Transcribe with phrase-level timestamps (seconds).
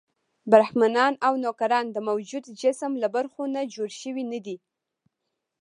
[0.51, 4.57] برهمنان او نوکران د موجود جسم له برخو نه جوړ شوي نه دي.